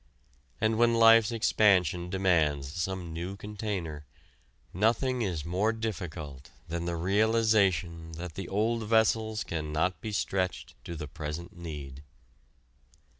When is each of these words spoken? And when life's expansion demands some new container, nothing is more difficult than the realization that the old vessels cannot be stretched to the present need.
And 0.59 0.79
when 0.79 0.95
life's 0.95 1.31
expansion 1.31 2.09
demands 2.09 2.73
some 2.73 3.13
new 3.13 3.35
container, 3.35 4.07
nothing 4.73 5.21
is 5.21 5.45
more 5.45 5.71
difficult 5.71 6.49
than 6.67 6.85
the 6.85 6.95
realization 6.95 8.13
that 8.13 8.33
the 8.33 8.49
old 8.49 8.81
vessels 8.87 9.43
cannot 9.43 10.01
be 10.01 10.11
stretched 10.11 10.73
to 10.85 10.95
the 10.95 11.07
present 11.07 11.55
need. 11.55 12.01